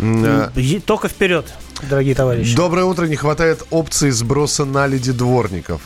[0.00, 1.46] Е- Только вперед,
[1.82, 2.56] дорогие товарищи.
[2.56, 3.06] Доброе утро.
[3.06, 5.80] Не хватает опции сброса наледи дворников.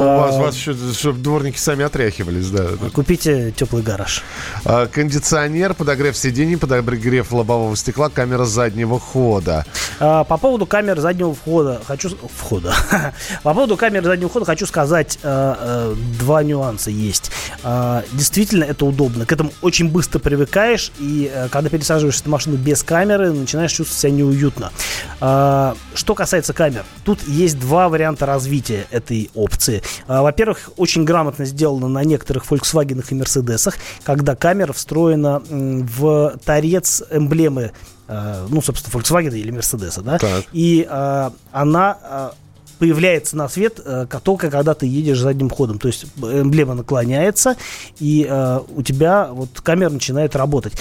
[0.00, 2.68] У вас, вас еще, чтобы дворники сами отряхивались, да.
[2.92, 4.22] Купите теплый гараж.
[4.64, 9.64] А, Кондиционер, подогрев сидений, подогрев лобового стекла, камера заднего хода.
[10.00, 12.74] А, По поводу камер заднего входа хочу входа.
[13.42, 17.30] По поводу камер заднего входа хочу сказать два нюанса есть.
[17.62, 19.26] А, Действительно, это удобно.
[19.26, 24.00] К этому очень быстро привыкаешь, и э, когда пересаживаешься на машину без камеры, начинаешь чувствовать
[24.00, 24.72] себя неуютно.
[25.20, 29.82] А, Что касается камер, тут есть два варианта развития этой опции.
[30.06, 33.74] А, Во-первых, очень грамотно сделано на некоторых Volkswagen и Mercedes,
[34.04, 37.72] когда камера встроена в торец эмблемы
[38.08, 40.18] э, ну, собственно, Volkswagen или Mercedes, да,
[40.52, 42.32] и э, она
[42.78, 45.78] появляется на свет э, только когда ты едешь задним ходом.
[45.78, 47.56] То есть эмблема наклоняется,
[47.98, 50.74] и э, у тебя вот камера начинает работать.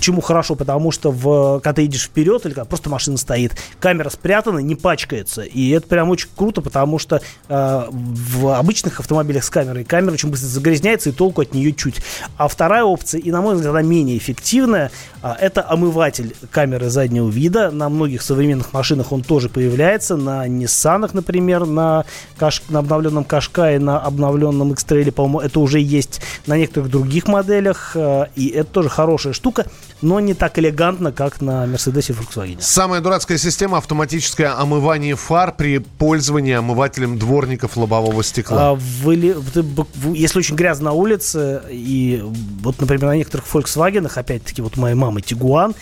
[0.00, 0.54] Почему хорошо?
[0.54, 4.74] Потому что в, когда ты едешь вперед или когда просто машина стоит, камера спрятана, не
[4.74, 5.42] пачкается.
[5.42, 7.20] И это прям очень круто, потому что
[7.50, 11.96] э, в обычных автомобилях с камерой камера очень быстро загрязняется и толку от нее чуть.
[12.38, 14.90] А вторая опция, и на мой взгляд, она менее эффективная,
[15.20, 17.70] а, это омыватель камеры заднего вида.
[17.70, 20.16] На многих современных машинах он тоже появляется.
[20.16, 22.06] На Nissan, например, на,
[22.38, 27.92] Каш- на обновленном Кашкае, на обновленном X-Trail, по-моему, это уже есть на некоторых других моделях.
[27.96, 29.66] э, И это тоже хорошая штука,
[30.02, 32.56] но не так элегантно, как на Mercedes и Volkswagen.
[32.60, 38.70] Самая дурацкая система автоматическое омывание фар при пользовании омывателем дворников лобового стекла.
[38.70, 42.22] А, выли- в- если очень грязно на улице, и
[42.62, 45.74] вот, например, на некоторых Volkswagen, опять-таки, вот моей мамы Тигуан,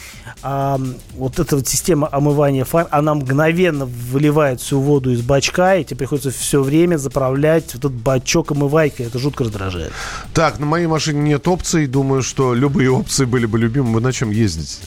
[0.43, 0.81] а,
[1.17, 5.97] вот эта вот система омывания фар, она мгновенно выливает всю воду из бачка, и тебе
[5.97, 9.07] приходится все время заправлять вот этот бачок омывайкой.
[9.07, 9.93] Это жутко раздражает.
[10.35, 11.87] Так, на моей машине нет опций.
[11.87, 13.91] Думаю, что любые опции были бы любимы.
[14.09, 14.79] На чем ездите?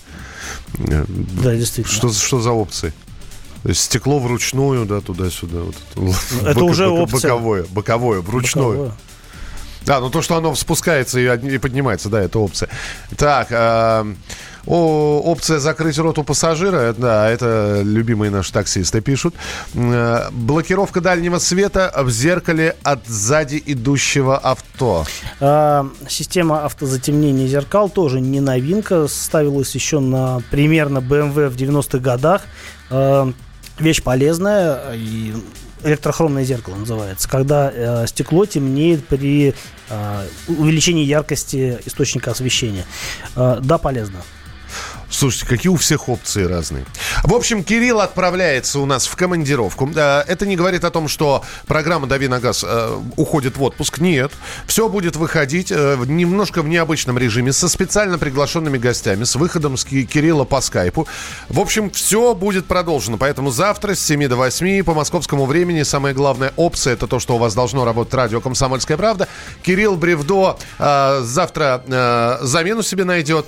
[0.80, 1.06] Э,
[1.44, 1.96] Да, действительно.
[1.96, 2.92] Что, что за опции?
[3.62, 5.60] То есть стекло вручную, да, туда-сюда.
[5.60, 7.34] Вот это, Это уже опция.
[7.34, 8.70] Боковое, боковое, вручную.
[8.70, 8.94] Боковое.
[9.86, 12.70] Да, ну то, что оно спускается и, и поднимается, да, это опция.
[13.16, 14.12] Так, а,
[14.66, 19.36] о, опция закрыть рот у пассажира, да, это любимые наши таксисты пишут.
[19.74, 25.06] Э, Блокировка дальнего света в зеркале от сзади идущего авто.
[25.40, 29.08] А, Система автозатемнения зеркал тоже не новинка.
[29.08, 32.44] Ставилась еще на примерно BMW в 90-х годах.
[32.90, 33.32] А,
[33.80, 35.34] Вещь полезная и
[35.84, 39.56] электрохромное зеркало называется, когда э, стекло темнеет при
[39.90, 42.86] э, увеличении яркости источника освещения.
[43.36, 44.20] Э, да, полезно.
[45.12, 46.86] Слушайте, какие у всех опции разные.
[47.24, 49.90] В общем, Кирилл отправляется у нас в командировку.
[49.94, 54.00] Э, Это не говорит о том, что программа «Дави на газ» э, уходит в отпуск.
[54.00, 54.32] Нет.
[54.68, 59.84] Все будет выходить э, немножко в необычном режиме, со специально приглашенными гостями, с выходом с
[59.84, 61.06] Ки- Кирилла по скайпу.
[61.50, 63.18] В общем, все будет продолжено.
[63.18, 67.36] Поэтому завтра с 7 до 8 по московскому времени самая главная опция– это то, что
[67.36, 69.28] у вас должно работать радио «Комсомольская правда».
[69.62, 73.46] Кирилл Бревдо завтра замену себе найдет.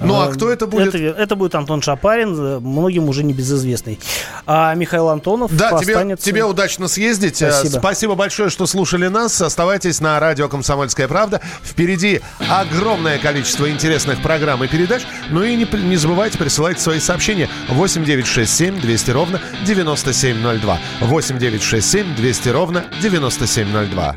[0.00, 0.94] Ну, а Э, кто это будет?
[0.94, 3.98] Это, это будет Антон Шапарин, э, многим уже небезызвестный.
[4.46, 6.24] А Михаил Антонов Да, тебе, останется...
[6.24, 7.40] тебе удачно съездить.
[7.42, 7.78] Э, Спасибо.
[7.78, 9.40] Спасибо большое, что слушали нас.
[9.40, 11.40] Оставайтесь на радио «Комсомольская правда».
[11.62, 15.02] Впереди огромное количество интересных программ и передач.
[15.30, 17.48] Ну и не, не забывайте присылать свои сообщения.
[17.68, 20.78] 8 9 6 7 200 ровно 9702.
[21.00, 24.16] 8 9 6 7 200 ровно 9702.